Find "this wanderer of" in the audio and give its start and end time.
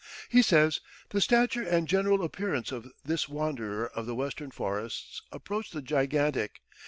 3.05-4.07